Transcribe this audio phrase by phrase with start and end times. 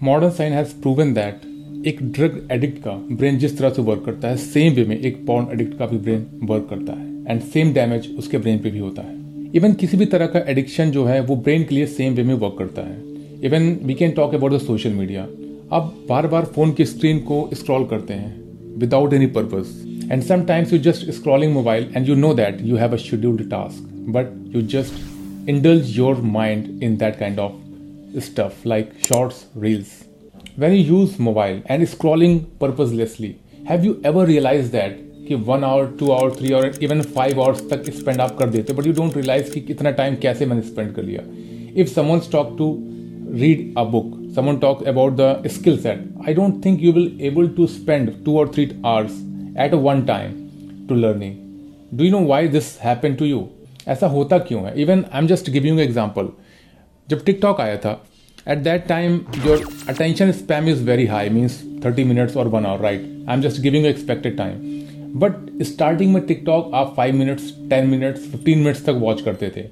[0.00, 4.28] Modern science has proven that एक drug addict का brain जिस तरह से वर्क करता
[4.28, 7.72] है सेम वे में एक पॉर्न एडिक्ट का भी ब्रेन वर्क करता है एंड सेम
[7.74, 11.20] डैमेज उसके ब्रेन पे भी होता है। इवन किसी भी तरह का एडिक्शन जो है,
[11.20, 12.96] वो ब्रेन के लिए सेम वे में वर्क करता है।
[13.44, 15.22] Even we can talk about the social media
[15.72, 18.34] आप बार बार फ़ोन की स्क्रीन को स्क्रॉल करते हैं
[18.78, 22.92] without any purpose and sometimes you just scrolling mobile and you know that you have
[22.92, 25.06] a scheduled task but you just
[25.50, 27.67] indulge your mind in that kind of
[28.16, 30.04] stuff like shorts, reels.
[30.56, 33.36] When you use mobile and scrolling purposelessly,
[33.68, 37.58] have you ever realized that कि one hour two hour three hour even five hours
[37.70, 40.94] तक spend आप कर देते but you don't realise कि कितना time कैसे मैंने spend
[40.94, 41.22] कर लिया।
[41.80, 42.68] If someone talk to
[43.40, 47.48] read a book someone talk about the skill set I don't think you will able
[47.48, 49.20] to spend two और three hours
[49.60, 50.32] at one time
[50.88, 51.36] to learning
[51.98, 53.46] do you know why this happen to you
[53.88, 54.80] ऐसा होता क्यों है?
[54.82, 56.28] Even I am just giving example
[57.08, 58.04] जब TikTok आया था
[58.50, 62.82] at that time your attention span is very high means thirty minutes और one hour
[62.82, 64.76] right I am just giving expected time
[65.14, 69.64] but starting में TikTok आप five minutes ten minutes fifteen minutes तक watch करते थे।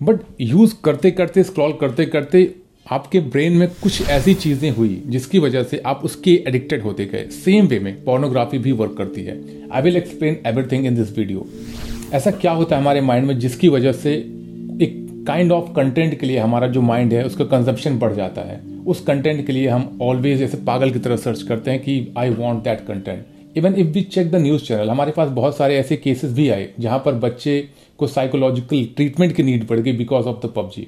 [0.00, 2.50] But use करते करते scroll करते करते,
[2.90, 7.26] आपके ब्रेन में कुछ ऐसी चीज़ें हुई, जिसकी वजह से आप उसके एडिक्टेड होते गए।
[7.34, 9.38] सेम वे में पोर्नोग्राफी भी वर्क करती है।
[9.72, 11.46] I will explain everything in this video
[12.12, 14.14] ऐसा क्या होता है हमारे माइंड में, जिसकी वजह से
[15.28, 19.00] काइंड ऑफ़ कंटेंट के लिए हमारा जो माइंड है, उसका कंजप्शन बढ़ जाता है। उस
[19.00, 22.62] कंटेंट के लिए हम ऑलवेज ऐसे पागल की तरह सर्च करते हैं कि I want
[22.64, 26.32] that content even if we check the news channel हमारे पास बहुत सारे ऐसे केसेस
[26.32, 27.58] भी आए, जहाँ पर बच्चे
[27.98, 30.86] को साइकोलॉजिकल ट्रीटमेंट की नीड पड़ गई because of the PUBG.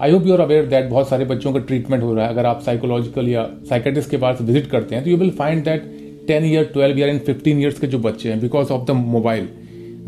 [0.00, 2.46] I hope you are aware that बहुत सारे बच्चों का ट्रीटमेंट हो रहा है। अगर
[2.46, 5.90] आप साइकोलॉजिकल या साइकेटिस्ट के पास विज़िट करते हैं तो you will find that
[6.26, 9.48] ten year twelve year and fifteen years के जो बच्चे हैं because of the mobile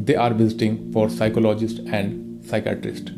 [0.01, 3.11] they are visiting for psychologist and psychiatrist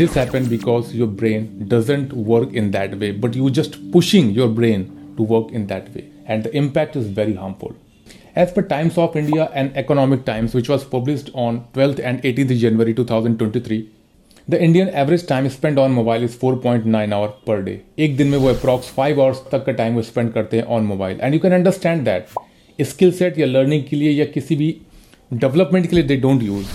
[0.00, 4.48] this happened because your brain doesn't work in that way but you just pushing your
[4.48, 7.74] brain to work in that way and the impact is very harmful
[8.34, 12.56] as per times of india and economic times which was published on 12th and 18th
[12.64, 13.78] january 2023
[14.48, 18.38] the indian average time spent on mobile is 4.9 hour per day एक दिन में
[18.38, 21.40] वो approx 5 hours तक का time वो spend करते हैं on mobile and you
[21.40, 24.74] can understand that skill set या लर्निंग के लिए या किसी भी
[25.32, 26.66] डेवलपमेंट के लिए they don't use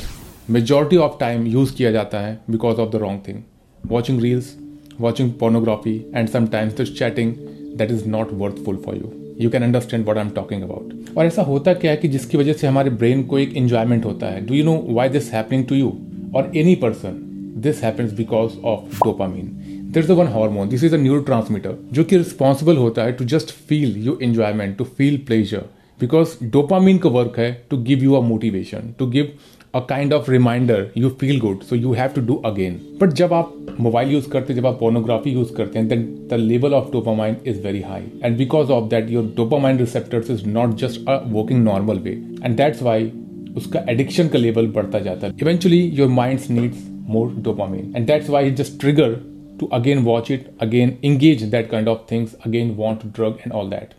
[0.49, 3.39] majority of time use किया जाता है because of the wrong thing
[3.81, 4.55] watching reels
[5.01, 7.33] watching pornography and sometimes this chatting
[7.77, 11.27] that is not worthful for you you can understand what I am talking about और
[11.27, 14.45] ऐसा होता क्या है कि जिसकी वजह से हमारे ब्रेन को एक इंजॉयमेंट होता है?
[14.47, 15.93] Do you know why this happening to you
[16.35, 17.19] और any person
[17.63, 19.51] this happens because of dopamine
[19.93, 23.25] there is one hormone this is a neuro transmitter जो कि रिस्पॉन्सिबल होता है to
[23.25, 25.65] just feel you enjoyment to feel pleasure
[26.01, 29.33] because dopamine का work है to give you a motivation to give
[29.77, 33.33] a kind of reminder you feel good so you have to do again but जब
[33.33, 36.91] आप mobile use करते हैं जब आप pornography use करते हैं then the level of
[36.93, 41.21] dopamine is very high and because of that your dopamine receptors is not just a
[41.29, 42.11] working normal way
[42.45, 43.11] and that's why
[43.57, 45.33] उसका addiction का लेवल बढ़ता जाता है.
[45.43, 49.11] Eventually your mind needs more dopamine and it just trigger
[49.59, 53.53] to again watch it, again engage in that kind of things, again want drug and
[53.53, 53.95] all that.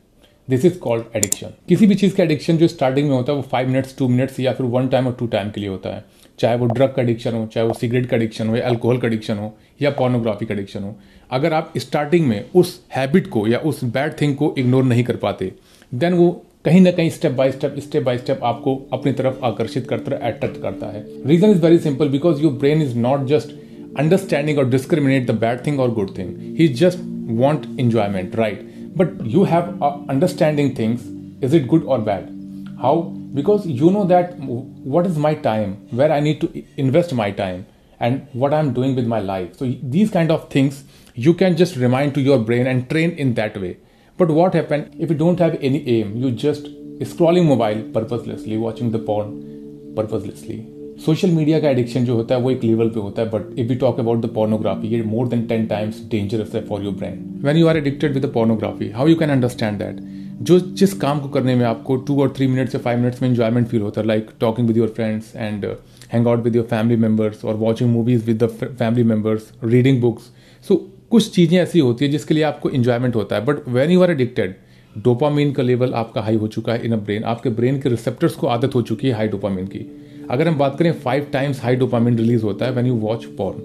[0.48, 3.46] This is called addiction किसी भी चीज़ का addiction जो starting में होता है, वो
[3.52, 6.04] five minutes two minutes या फिर वन टाइम और टू टाइम के लिए होता है।
[6.40, 9.08] चाहे वो ड्रग का एडिक्शन हो, चाहे वो सिगरेट का एडिक्शन हो, या अल्कोहल का
[9.08, 10.96] एडिक्शन हो, या पोर्नोग्राफी का एडिक्शन हो।
[11.32, 15.16] अगर आप स्टार्टिंग में उस हैबिट को या उस बैड थिंग को इग्नोर नहीं कर
[15.16, 15.52] पाते
[15.92, 16.30] देन वो
[16.66, 20.32] कहीं ना कहीं step by step step by step आपको अपनी तरफ़ आकर्षित करता है
[20.32, 23.52] अट्रैक्ट करता है। Reason is very simple because your brain is not just
[24.00, 27.00] understanding और डिस्क्रिमिनेट द बैड थिंग और good thing he just
[27.40, 31.06] want enjoyment right but you have uh, understanding things
[31.42, 32.34] is it good or bad?
[32.82, 33.14] How?
[33.34, 37.66] Because you know that what is my time where i need to invest my time
[38.00, 39.58] and what i'm doing with my life.
[39.58, 43.34] So these kind of things you can just remind to your brain and train in
[43.36, 43.78] that way.
[44.18, 46.66] But what happen if you don't have any aim you just
[47.12, 52.52] scrolling mobile purposelessly watching the porn purposelessly social media का addiction जो होता है, वो
[52.52, 55.42] एक level पे होता है but if you talk about the pornography ये more than
[55.48, 59.08] ten times dangerous है for your brain when you are addicted with the pornography how
[59.08, 60.00] you can understand that
[60.42, 63.30] जो जिस काम को करने में आपको टू और थ्री मिनट्स से फाइव मिनट्स में
[63.30, 65.66] इंजॉयमेंट फील होता है like talking with your friends and
[66.14, 70.32] hang out with your family members और watching movies with the family members reading books
[70.68, 70.76] so
[71.12, 74.12] कुछ चीज़ें ऐसी होती है जिसके लिए आपको इंजॉयमेंट होता है but when you are
[74.12, 74.56] addicted
[74.96, 78.36] dopamine का लेवल आपका हाई हो चुका है इन अ ब्रेन आपके ब्रेन के रिसेप्टर्स
[78.36, 79.86] को आदत हो चुकी है हाई डोपामीन की.
[80.30, 83.62] अगर हम बात करें five times high dopamine release होता है व्हेन यू वॉच पॉर्न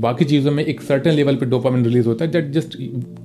[0.00, 2.76] बाकी चीज़ों में एक सर्टन लेवल पे डोपामिन रिलीज़ होता है that just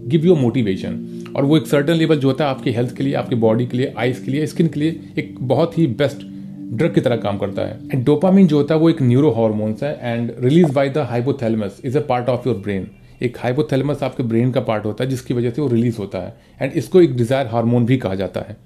[0.09, 3.13] give you motivation और वो एक सर्टन लेवल जो होता है आपकी हेल्थ के लिए,
[3.13, 6.25] आपकी बॉडी के लिए आइस के लिए स्किन के लिए एक बहुत ही बेस्ट
[6.73, 7.79] ड्रग की तरह काम करता है.
[7.91, 11.81] एंड डोपामिन जो होता है वो एक न्यूरो हार्मोन्स है and release by the hypothalamus
[11.85, 12.87] is a part of your brain
[13.23, 16.33] एक हाइपोथैलेमस आपके ब्रेन का पार्ट होता है, जिसकी वजह से वो रिलीज़ होता है.
[16.61, 18.57] एंड इसको एक डिज़ायर हार्मोन भी कहा जाता है.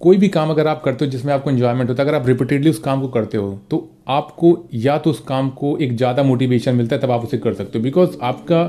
[0.00, 2.70] कोई भी काम अगर आप करते हो जिसमें आपको इन्जॉयमेंट होता है, अगर आप रिपीटेडली
[2.70, 6.74] उस काम को करते हो तो आपको या तो उस काम को एक ज़्यादा मोटिवेशन
[6.74, 8.60] मिलता है, तब आप उसे कर सकते हो। बिकॉज़ आपका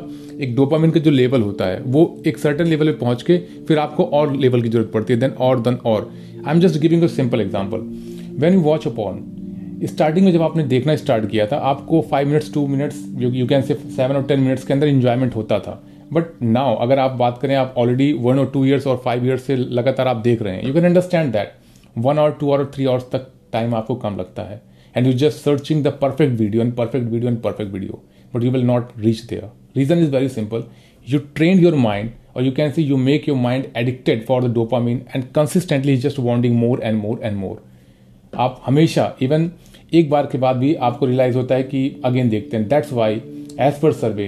[0.42, 3.38] एक डोपामिन का जो लेवल होता है, वो एक सर्टन लेवल पे पहुँच के
[3.68, 6.80] फिर आपको और लेवल की ज़रूरत पड़ती है देन और देन और। I am just
[6.82, 7.80] giving a simple example
[8.40, 9.24] when you watch a porn
[9.86, 13.62] starting में जब आपने देखना स्टार्ट किया था, आपको five minutes two minutes you can
[13.62, 15.82] say seven और टेन मिनट्स के अंदर इन्जॉयमेंट होता था।
[16.14, 19.44] बट नाउ अगर आप बात करें, आप ऑलरेडी वन और टू ईयर्स और फाइव ईयर्स
[19.44, 21.54] से लगातार आप देख रहे हैं you can understand that
[21.98, 24.62] one और टू और थ्री आवर्स तक टाइम आपको कम लगता है.
[24.96, 28.02] And you just searching the perfect video and perfect video and perfect video
[28.36, 30.64] but you will not reach there reason is very simple
[31.08, 34.50] you train your mind, or you can say you make your mind addicted for the
[34.56, 37.56] dopamine and consistently just wanting more and more and more.
[38.36, 39.50] आप हमेशा even
[39.94, 43.22] एक बार के बाद भी आपको realise होता है कि अगेन देखते हैं that's why
[43.60, 44.28] as per survey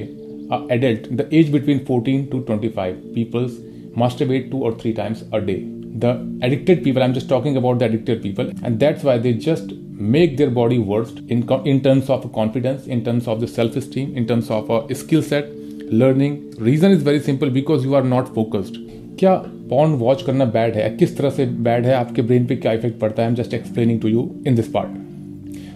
[0.71, 3.59] adult, the age between 14 to 25 peoples
[3.97, 5.65] masturbate two or three times a day.
[5.97, 6.13] The
[6.43, 9.73] addicted people, I'm just talking about the addicted people, and that's why they just
[10.17, 14.17] make their body worse in, in terms of confidence, in terms of the self esteem,
[14.17, 15.49] in terms of a skill set,
[15.93, 16.51] learning.
[16.59, 18.79] Reason is very simple because you are not focused.
[19.19, 19.35] क्या
[19.71, 22.99] porn watch करना bad है किस तरह से bad है आपके brain पे क्या इफेक्ट
[23.01, 25.08] पड़ता है I am just explaining to you in this part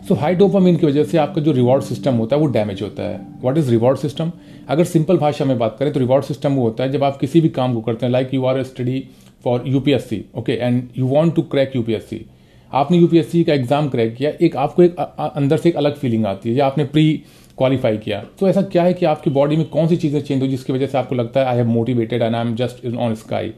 [0.08, 3.04] so high dopamine की वजह से आपका जो रिवॉर्ड सिस्टम होता है, वो डैमेज होता
[3.04, 4.32] है। व्हाट इज़ रिवॉर्ड सिस्टम
[4.70, 7.42] अगर सिंपल भाषा में बात करें तो रिवॉर्ड सिस्टम वो होता है जब आप किसी
[7.42, 9.04] भी काम को करते हैं like you are study
[9.44, 12.26] for UPSC okay and you want to crack UPSC
[12.72, 16.50] आपने यूपीएससी का एग्ज़ाम क्रैक किया, एक आपको एक अंदर से एक अलग फीलिंग आती
[16.50, 17.12] है, या आपने प्री
[17.58, 20.48] क्वालिफाई किया। तो ऐसा क्या है कि आपकी बॉडी में कौन सी चीज़ें चेंज हो
[20.48, 23.54] जिसकी वजह से आपको लगता है I have motivated and I am just on sky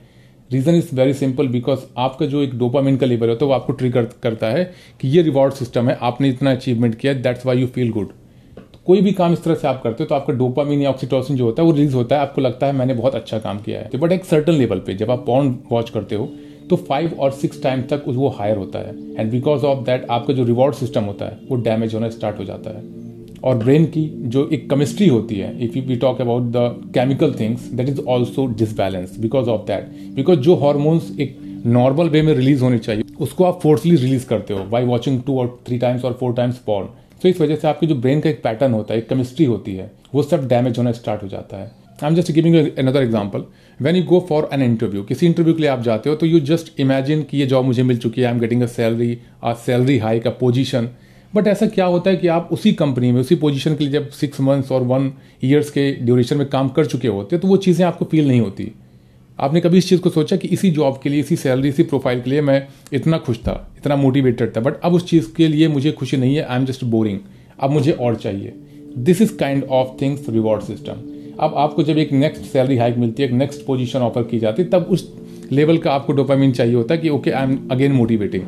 [0.50, 3.74] reason is very simple because आपका जो एक डोपामिन का लेवल होता है वो आपको
[3.74, 4.64] ट्रिगर करता है
[5.02, 8.10] कि ये रिवॉर्ड सिस्टम है, आपने इतना अचीवमेंट किया that's why you feel good
[8.86, 11.46] कोई भी काम इस तरह से आप करते हो तो आपका डोपामिन या ऑक्सीटोसिन जो
[11.46, 13.98] होता है, वो रिलीज़ होता है। आपको लगता है, मैंने बहुत अच्छा काम किया है।
[13.98, 16.30] बट एक सर्टन लेवल पे, जब आप पॉन वॉच करते हो
[16.70, 20.34] तो फाइव और सिक्स टाइम तक वो हायर होता है। एंड बिकॉज़ ऑफ़ दैट आपका
[20.34, 22.84] जो रिवॉर्ड सिस्टम होता है, वो डैमेज होना स्टार्ट हो जाता है।
[23.46, 24.04] और ब्रेन की
[24.34, 28.46] जो एक केमिस्ट्री होती है if we talk about the chemical things that is also
[28.60, 31.38] disbalance because of that because जो हॉर्मोन्स एक
[31.68, 35.38] नॉर्मल वे में रिलीज़ होने चाहिए, उसको आप फोर्सली रिलीज़ करते हो बाई वॉचिंग टू
[35.40, 36.88] और थ्री टाइम्स और फोर टाइम्स पॉर्न
[37.22, 39.76] तो इस वजह से आपकी जो ब्रेन का एक पैटर्न होता है, एक केमिस्ट्री होती
[39.76, 41.72] है, वो सब डैमेज होना स्टार्ट हो जाता है.
[42.04, 43.44] I am just giving another example
[43.80, 46.40] when you go for an interview किसी इंटरव्यू के लिए आप जाते हो तो यू
[46.50, 49.54] जस्ट इमेजिन कि ये जॉब मुझे मिल चुकी है I am getting a salary a
[49.66, 50.90] salary high का पोजिशन
[51.36, 54.10] बट ऐसा क्या होता है कि आप उसी कंपनी में, उसी पोजीशन के लिए जब
[54.12, 55.12] सिक्स मंथ्स और वन
[55.44, 58.72] ईयर्स के ड्यूरेशन में काम कर चुके होते तो वो चीज़ें आपको फील नहीं होती।
[59.40, 62.22] आपने कभी इस चीज़ को सोचा कि इसी जॉब के लिए, इसी सैलरी इसी प्रोफ़ाइल
[62.22, 64.62] के लिए मैं इतना खुश था, इतना मोटिवेटेड था?
[64.62, 67.20] बट अब उस चीज़ के लिए मुझे खुशी नहीं है आई एम जस्ट बोरिंग
[67.60, 68.54] अब मुझे और चाहिए।
[68.98, 71.02] This is kind of things reward system
[71.40, 74.64] अब आपको जब एक नेक्स्ट सैलरी हाइक मिलती है, एक नेक्स्ट पोजीशन ऑफ़र की जाती
[74.64, 75.12] है, तब उस
[75.52, 78.44] लेवल का आपको डोपामिन चाहिए होता है कि okay I am again motivating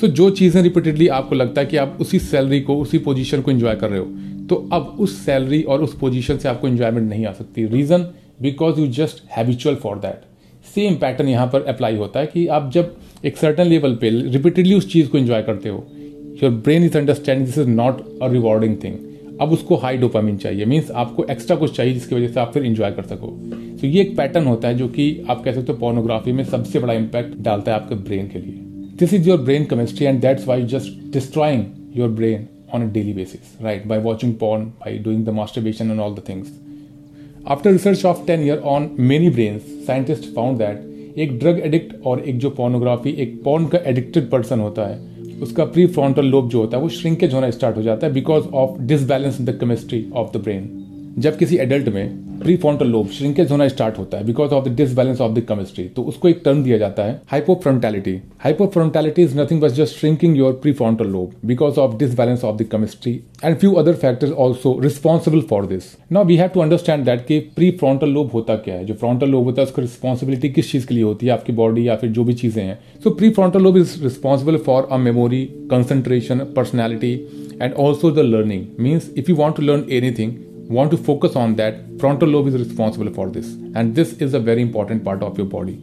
[0.00, 3.40] so so, जो चीज़ें रिपीटेडली आपको लगता है कि आप उसी सैलरी को उसी पोजीशन
[3.42, 4.06] को एंजॉय कर रहे हो
[4.48, 8.02] तो अब उस सैलरी और उस पोजीशन से आपको एंजॉयमेंट नहीं आ सकती। Reason
[8.42, 10.20] because you just habitual for that
[10.66, 14.74] same pattern यहाँ पर अप्लाई होता है कि आप जब एक सर्टन लेवल पे रिपीटेडली
[14.74, 15.86] उस चीज़ को एंजॉय करते हो
[16.42, 18.96] your brain is understand this is not a rewarding thing
[19.40, 22.64] अब उसको हाई डोपामिन चाहिए। मीन्स आपको एक्स्ट्रा कुछ चाहिए जिसकी वजह से आप फिर
[22.64, 23.26] इंजॉय कर सको।
[23.80, 26.78] तो ये एक पैटर्न होता है जो कि आप कह सकते हो पोर्नोग्राफी में सबसे
[26.78, 28.67] बड़ा इंपैक्ट डालता है आपके ब्रेन के लिए।
[28.98, 31.64] This is your brain chemistry and that's why just destroying
[31.96, 33.86] your brain on a daily basis, right?
[33.86, 36.50] By watching porn, by doing the masturbation and all the things.
[37.46, 40.86] After research of 10 years on many brains, scientists found that
[41.18, 45.64] एक drug addict और एक जो pornography एक porn का addicted person होता है उसका
[45.66, 48.78] pre frontal lobe जो होता है वो श्रिंकेज होना स्टार्ट हो जाता है because of
[48.88, 50.68] disbalance in the chemistry of the brain
[51.18, 54.74] जब किसी एडल्ट में प्री फ्रंटल लोब श्रिंकेज होना स्टार्ट होता है because of the
[54.76, 59.60] disbalance of the chemistry तो उसको एक टर्म दिया जाता है hypofrontality hypofrontality is nothing
[59.60, 63.12] but just shrinking your prefrontal lobe because of disbalance of the chemistry
[63.44, 67.38] and few other factors also responsible for this now we have to understand that कि
[67.56, 68.84] pre frontal lobe होता क्या है?
[68.84, 71.32] जो frontal lobe होता है, उसका responsibility किस चीज़ के लिए होती है?
[71.32, 74.96] आपकी बॉडी या फिर जो भी चीज़ें हैं। So prefrontal lobe is responsible for a
[74.98, 77.14] memory concentration personality
[77.62, 80.32] and also the learning means if you want to learn anything
[80.70, 83.46] want to focus on that, frontal lobe is responsible for this.
[83.74, 85.76] And this is a very important part of your body.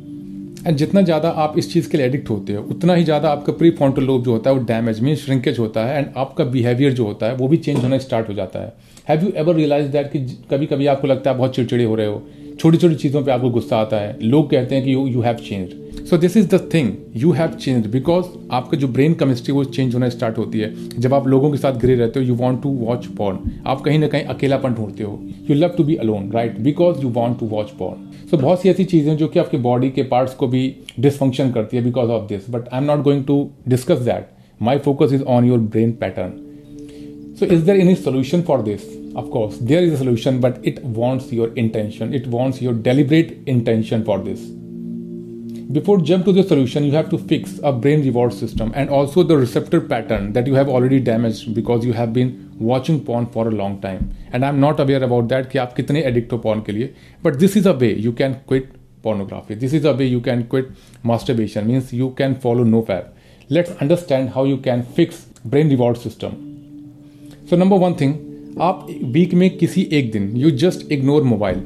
[0.68, 3.54] And जितना ज़्यादा आप इस चीज़ के लिए addict होते हो, उतना ही ज़्यादा आपका
[3.54, 6.94] प्री फ्रंटल लोब जो होता है, वो डैमेज मीन श्रिंकेज होता है एंड आपका बिहेवियर
[6.94, 8.74] जो होता है, वो भी चेंज होना स्टार्ट हो जाता है.
[9.10, 10.20] Have you ever realise that कि
[10.51, 12.22] कभी कभी आपको लगता है बहुत चिड़चिड़े हो रहे हो?
[12.60, 14.18] छोटी छोटी चीज़ों पे आपको गुस्सा आता है.
[14.22, 17.52] लोग कहते हैं कि you you have change so this is the thing you have
[17.62, 21.52] change because आपका जो ब्रेन केमिस्ट्री वो चेंज होना स्टार्ट होती है। जब आप लोगों
[21.52, 24.74] के साथ घिरे रहते हो you want to watch porn आप कहीं ना कहीं अकेलापन
[24.74, 28.38] ढूंढते हो। You love to be alone right because you want to watch porn so
[28.38, 31.84] बहुत सी ऐसी चीज़ें जो कि आपके बॉडी के पार्ट्स को भी डिसफंक्शन करती है
[31.84, 34.28] because of this but I am not going to discuss that
[34.62, 36.32] my focus is on your brain pattern
[37.40, 40.84] so is there any solution for this Of course, there is a solution, but it
[40.98, 42.14] wants your intention.
[42.14, 44.42] It wants your deliberate intention for this.
[45.65, 49.23] Before jump to the solution, you have to fix a brain reward system and also
[49.23, 53.49] the receptor pattern that you have already damaged because you have been watching porn for
[53.49, 54.11] a long time.
[54.33, 56.91] And I'm not aware about that कि आप कितने addict हो porn के लिए.
[57.23, 58.69] But this is a way you can quit
[59.03, 59.55] pornography.
[59.55, 60.71] This is a way you can quit
[61.03, 61.67] masturbation.
[61.67, 63.07] Means you can follow NoFap.
[63.49, 66.39] Let's understand how you can fix brain reward system.
[67.50, 68.15] So number one thing
[68.62, 71.62] आप week में किसी एक दिन you just ignore mobile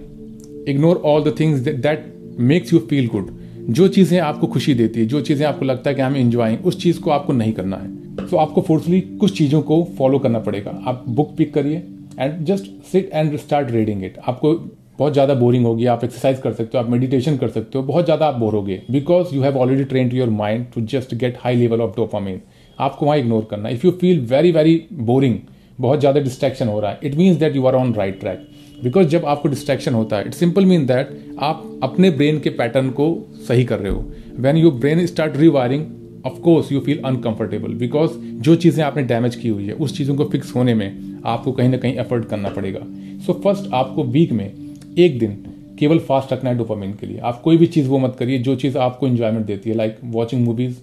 [0.68, 2.12] ignore all the things that
[2.52, 3.30] makes you feel good
[3.69, 6.81] जो चीज़ें आपको खुशी देती है जो चीज़ें आपको लगता है कि हमें इंजॉइंग उस
[6.81, 10.71] चीज़ को आपको नहीं करना है। So, आपको फोर्सली कुछ चीज़ों को फॉलो करना पड़ेगा।
[10.87, 11.83] आप बुक पिक करिए
[12.19, 14.53] and just sit and start reading it आपको
[14.99, 18.05] बहुत ज़्यादा बोरिंग होगी आप एक्सरसाइज कर सकते हो आप मेडिटेशन कर सकते हो बहुत
[18.05, 21.37] ज़्यादा आप बोर होगे। Because you have already train to your mind to just get
[21.39, 22.41] high level of dopamine
[22.79, 25.37] आपको वहाँ इग्नोर करना if you feel very very boring
[25.79, 28.47] बहुत ज़्यादा डिस्ट्रैक्शन हो रहा है it means that you are on right track
[28.83, 31.09] because जब आपको डिस्ट्रैक्शन होता है इट सिंपल मीन दैट
[31.39, 33.07] आप अपने ब्रेन के पैटर्न को
[33.47, 34.05] सही कर रहे हो।
[34.37, 35.85] When you brain start rewiring
[36.25, 40.25] of course you feel uncomfortable because जो चीज़ें आपने डैमेज की हुई है, उस चीज़ों को
[40.25, 44.31] फिक्स होने में आपको कहीं ना कहीं एफर्ट करना पड़ेगा। सो so फ़र्स्ट आपको वीक
[44.31, 44.51] में
[44.97, 45.37] एक दिन
[45.79, 48.55] केवल फास्ट रखना है डोपामिन के लिए। आप कोई भी चीज़ वो मत करिए, जो
[48.55, 50.77] चीज़ आपको इन्जॉयमेंट देती है लाइक वॉचिंग मूवीज़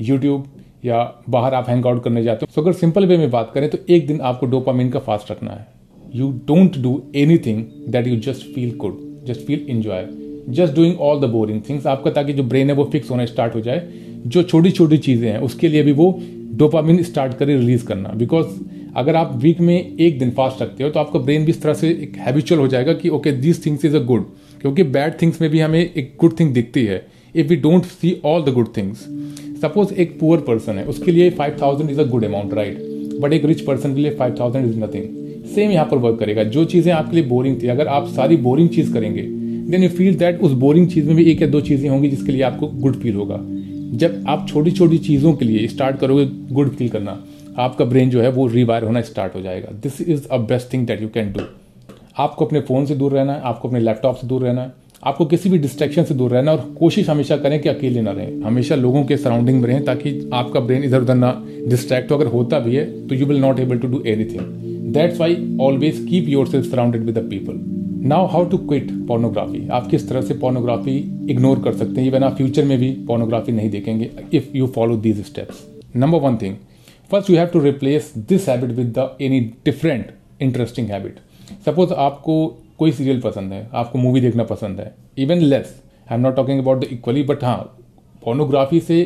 [0.00, 0.46] यूट्यूब
[0.84, 3.68] या बाहर आप हैंग आउट करने जाते हो। सो अगर सिंपल वे में बात करें
[3.70, 5.66] तो एक दिन आपको डोपामिन का फास्ट रखना है।
[6.14, 7.00] You don't do
[7.38, 10.06] anything that you just feel good just feel enjoy
[10.48, 13.54] just doing all the boring things आपका ताकि जो ब्रेन है वो फिक्स होना स्टार्ट
[13.54, 13.88] हो जाए।
[14.26, 16.18] जो छोटी छोटी चीज़ें हैं, उसके लिए भी वो
[16.54, 18.46] डोपामिन स्टार्ट करे रिलीज़ करना। बिकॉज़
[18.96, 21.74] अगर आप वीक में एक दिन फास्ट रखते हो तो आपका ब्रेन भी इस तरह
[21.74, 24.24] से एक हैबिचुअल हो जाएगा कि okay this things is a good
[24.60, 28.16] क्योंकि बैड थिंग्स में भी हमें एक गुड थिंग दिखती है। If we don't see
[28.24, 29.06] all the good things
[29.62, 32.78] suppose एक पुअर पर्सन है, उसके लिए five thousand is a good amount right
[33.20, 36.42] but एक रिच पर्सन के लिए five thousand is nothing same यहाँ पर वर्क करेगा।
[36.44, 39.22] जो चीज़ें आपके लिए बोरिंग थी, अगर आप सारी बोरिंग चीज़ करेंगे
[39.70, 42.32] देन यू फील दैट उस बोरिंग चीज़ में भी एक या दो चीज़ें होंगी जिसके
[42.32, 43.38] लिए आपको गुड फील होगा।
[43.94, 47.18] जब आप छोटी छोटी चीज़ों के लिए स्टार्ट करोगे गुड फील करना,
[47.58, 50.86] आपका ब्रेन जो है वो रिवायर होना स्टार्ट हो जाएगा। This is a best thing
[50.86, 51.40] that you can do
[52.18, 54.72] आपको अपने फ़ोन से दूर रहना है, आपको अपने लैपटॉप से दूर रहना है,
[55.02, 58.40] आपको किसी भी डिस्ट्रैक्शन से दूर रहना और कोशिश हमेशा करें कि अकेले ना रहें।
[58.42, 61.32] हमेशा लोगों के सराउंडिंग में रहें ताकि आपका ब्रेन इधर उधर ना
[61.68, 64.65] डिस्ट्रैक्ट हो। अगर होता भी है तो you will not able to do anything
[64.96, 67.60] that's why always keep yourself surrounded with the people
[68.08, 70.96] now how to quit pornography आप किस तरह से पोर्नोग्राफी
[71.30, 72.08] इग्नोर कर सकते हैं?
[72.08, 75.64] इवन आप फ्यूचर में भी पोर्नोग्राफी नहीं देखेंगे if you follow these steps
[75.96, 76.56] number one thing
[77.10, 80.10] first you have to replace this habit with the any different
[80.42, 81.18] interesting habit
[81.66, 82.46] suppose आपको
[82.78, 85.74] कोई सीरियल पसंद है, आपको मूवी देखना पसंद है even less
[86.10, 87.58] I am not talking about the equally but हाँ
[88.24, 88.98] pornography से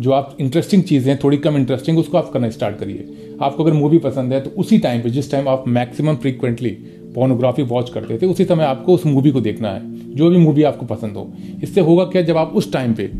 [0.00, 3.98] जो आप इंटरेस्टिंग चीज़ें थोड़ी कम इंटरेस्टिंग उसको आप करना स्टार्ट करिए। आपको अगर मूवी
[3.98, 6.70] पसंद है तो उसी टाइम पे, जिस टाइम आप मैक्सिमम फ्रीक्वेंटली
[7.14, 10.62] पोर्नोग्राफी वॉच करते थे, उसी समय आपको उस मूवी को देखना है, जो भी मूवी
[10.62, 11.30] आपको पसंद हो।
[11.62, 13.10] इससे होगा क्या, जब आप उस टाइम पे,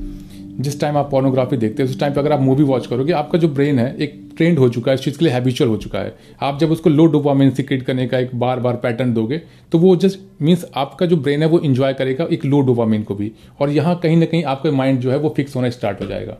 [0.58, 3.38] जिस टाइम आप पोर्नोग्राफी देखते हैं, उस टाइम पे अगर आप मूवी वॉच करोगे, आपका
[3.38, 5.98] जो ब्रेन है, एक ट्रेंड हो चुका है, इस चीज़ के लिए हैबिचुअल हो चुका
[5.98, 9.40] है। आप जब उसको लो डोपामिन सिक्रेट करने का एक बार बार पैटर्न दोगे
[9.72, 13.14] तो वो जस्ट मीन्स आपका जो ब्रेन है, वो इन्जॉय करेगा एक लो डोपामिन को
[13.14, 16.06] भी। और यहाँ कहीं ना कहीं आपका माइंड जो है, वो फिक्स होना स्टार्ट हो
[16.06, 16.38] जाएगा।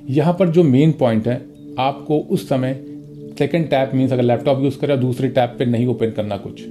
[0.00, 1.40] यहाँ पर जो मेन पॉइंट है,
[1.78, 2.80] आपको उस समय
[3.38, 6.62] सेकेंड टैप मीन्स अगर लैपटॉप यूज़ करें दूसरे टैप पर नहीं ओपन करना कुछ।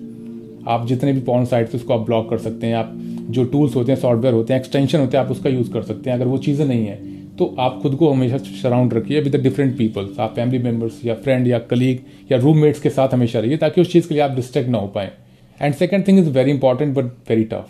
[0.68, 2.94] आप जितने भी पॉन साइट्स उसको आप ब्लॉक कर सकते हैं। आप
[3.30, 6.10] जो टूल्स होते हैं सॉफ्टवेयर होते हैं एक्सटेंशन होते हैं, आप उसका यूज़ कर सकते
[6.10, 9.78] हैं। अगर वो चीज़ें नहीं है तो आप खुद को हमेशा सराउंड रखिए विद डिफरेंट
[9.78, 13.82] पीपल्स आप फैमिली मेंबर्स या फ्रेंड या कलीग या रूममेट्स के साथ हमेशा रहिए, ताकि
[13.82, 15.12] उस चीज़ के लिए आप डिस्ट्रैक्ट ना हो पाए।
[15.60, 17.70] And second thing is very important but very tough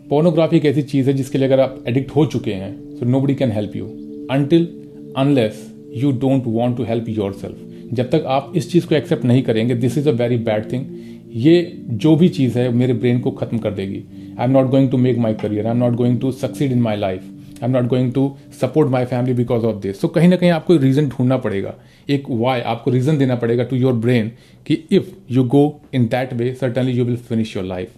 [0.00, 3.34] pornography एक ऐसी चीज़ है जिसके लिए अगर आप एडिक्ट हो चुके हैं so nobody
[3.34, 3.86] can help you
[4.30, 4.68] until
[5.16, 9.42] unless you don't want to help yourself जब तक आप इस चीज़ को एक्सेप्ट नहीं
[9.42, 10.84] करेंगे this is a very bad thing
[11.36, 14.02] ये जो भी चीज़ है, मेरे ब्रेन को खत्म कर देगी।
[14.38, 16.80] I am not going to make my career I am not going to succeed in
[16.82, 18.30] my life I am not going to
[18.60, 21.74] support my family because of this so कहीं ना कहीं आपको रीजन ढूंढना पड़ेगा।
[22.08, 24.30] एक वाई आपको reason देना पड़ेगा टू योर ब्रेन
[24.66, 27.94] कि if you go in that way certainly you will finish your life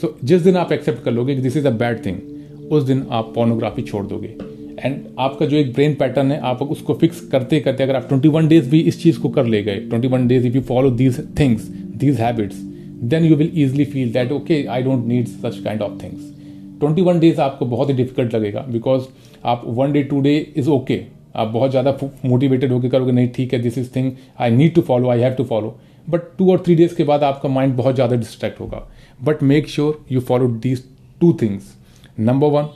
[0.00, 3.06] so जिस दिन आप एक्सेप्ट कर लोगे कि this is a bad thing उस दिन
[3.10, 4.34] आप पोर्नोग्राफी छोड़ दोगे।
[4.80, 8.28] एंड आपका जो एक ब्रेन पैटर्न है, आप उसको फिक्स करते करते अगर आप ट्वेंटी
[8.28, 10.90] वन डेज़ भी इस चीज़ को कर ले गए twenty one days if you follow
[10.92, 11.62] these things
[11.96, 12.56] these habits
[13.04, 16.32] then you will easily feel that okay I don't need such kind of things
[16.80, 19.04] twenty one days आपको बहुत ही डिफ़िकल्ट लगेगा बिकॉज़
[19.44, 21.00] आप one day two day is okay
[21.36, 24.80] आप बहुत ज़्यादा motivated होकर करोगे, नहीं, ठीक है this is thing I need to
[24.82, 25.76] follow I have to follow
[26.08, 28.86] but two और थ्री डेज़ के बाद आपका माइंड बहुत ज़्यादा डिस्ट्रैक्ट होगा.
[29.20, 30.84] But make sure you follow these
[31.20, 31.74] two things
[32.20, 32.68] number one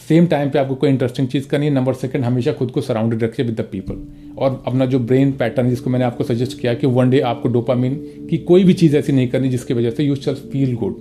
[0.00, 3.22] same time पे आपको कोई इंटरेस्टिंग चीज़ करनी है नंबर सेकंड हमेशा खुद को सराउंडेड
[3.22, 3.98] रखिए विद द पीपल
[4.38, 7.94] और अपना जो ब्रेन पैटर्न जिसको मैंने आपको सजेस्ट किया कि वन डे आपको डोपामिन
[8.30, 10.96] की कोई भी चीज़ ऐसी नहीं करनी जिसकी वजह से यू शल फील गुड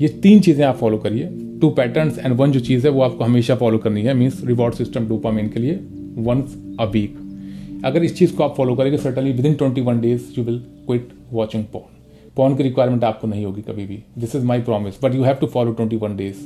[0.00, 1.24] ये तीन चीज़ें आप फॉलो करिए.
[1.60, 4.14] टू पैटर्न एंड वन जो चीज़ है, वो आपको हमेशा फॉलो करनी है.
[4.14, 5.78] मीन्स रिवॉर्ड सिस्टम डोपामिन के लिए
[6.18, 7.18] वंस अ वीक
[7.84, 11.08] अगर इस चीज़ को आप फॉलो करेंगे certainly within twenty one days you will quit
[11.32, 11.82] watching porn
[12.36, 14.02] porn की रिक्वायरमेंट आपको नहीं होगी कभी भी.
[14.18, 16.36] This is my promise but you have to follow twenty one days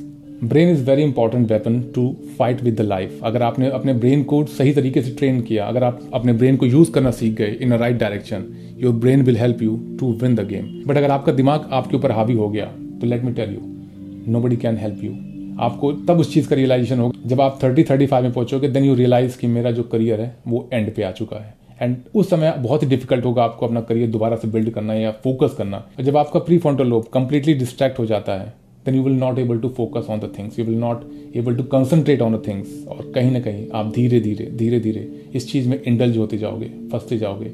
[0.45, 4.45] brain is very important weapon to fight with the life अगर आपने अपने brain को
[4.47, 7.73] सही तरीके से ट्रेन किया, अगर आप अपने ब्रेन को यूज़ करना सीख गए in
[7.73, 8.45] a right direction
[8.79, 12.13] your brain will help you to win the game but अगर आपका दिमाग आपके ऊपर
[12.13, 12.67] हावी हो गया
[13.01, 15.13] तो let me tell you nobody can help you
[15.61, 18.85] आपको तब उस चीज़ का रियलाइजेशन होगा जब आप थर्टी थर्टी फाइव में पहुंचोगे देन
[18.85, 21.55] यू रियलाइज़ कि मेरा जो करियर है, वो एंड पे आ चुका है.
[21.83, 25.11] एंड उस समय बहुत ही डिफ़िकल्ट होगा आपको अपना करियर दोबारा से बिल्ड करना या
[25.25, 25.83] फोकस करना.
[26.01, 28.53] जब आपका pre frontal lobe completely distract हो जाता है
[28.86, 31.04] then you will not able to focus on the things you will not
[31.38, 35.10] able to concentrate on the things और कहीं ना कहीं आप धीरे धीरे धीरे धीरे
[35.36, 37.52] इस चीज़ में इंडल्ज होते जाओगे फंसते जाओगे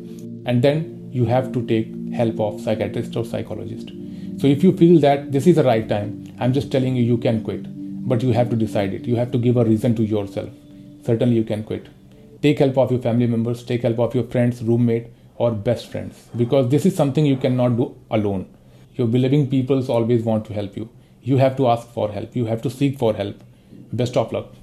[0.48, 3.92] and then you have to take help of psychiatrist or psychologist
[4.42, 7.18] so if you feel that this is the right time i'm just telling you you
[7.18, 7.64] can quit
[8.08, 10.50] but you have to decide it you have to give a reason to yourself
[11.06, 11.88] certainly you can quit
[12.42, 16.28] take help of your family members take help of your friends roommate or best friends
[16.36, 17.90] because this is something you cannot do
[18.20, 18.46] alone
[19.00, 20.90] your believing peoples always want to help you
[21.23, 22.35] you have to ask for help.
[22.37, 23.37] You have to seek for help.
[23.93, 24.55] Best of luck